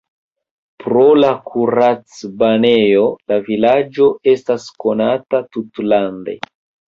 [0.83, 3.03] Pro la kuracbanejo
[3.33, 6.35] la vilaĝo estas konata tutlande.